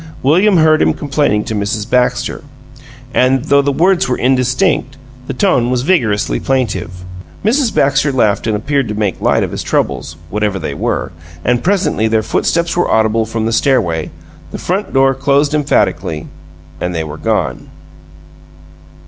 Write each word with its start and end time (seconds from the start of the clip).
William 0.23 0.57
heard 0.57 0.81
him 0.81 0.95
complaining 0.95 1.43
to 1.43 1.53
Mrs. 1.53 1.87
Baxter, 1.87 2.43
and 3.13 3.43
though 3.45 3.61
the 3.61 3.71
words 3.71 4.09
were 4.09 4.17
indistinct, 4.17 4.97
the 5.27 5.33
tone 5.35 5.69
was 5.69 5.83
vigorously 5.83 6.39
plaintive. 6.39 7.05
Mrs. 7.45 7.71
Baxter 7.71 8.11
laughed 8.11 8.47
and 8.47 8.55
appeared 8.57 8.87
to 8.87 8.95
make 8.95 9.21
light 9.21 9.43
of 9.43 9.51
his 9.51 9.61
troubles, 9.61 10.15
whatever 10.31 10.57
they 10.57 10.73
were 10.73 11.11
and 11.45 11.61
presently 11.63 12.07
their 12.07 12.23
footsteps 12.23 12.75
were 12.75 12.89
audible 12.89 13.27
from 13.27 13.45
the 13.45 13.53
stairway; 13.53 14.09
the 14.49 14.57
front 14.57 14.91
door 14.91 15.13
closed 15.13 15.53
emphatically, 15.53 16.25
and 16.79 16.95
they 16.95 17.03
were 17.03 17.15
gone. 17.17 17.67